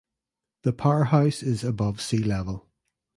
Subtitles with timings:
[0.63, 2.67] The powerhouse is above sea level.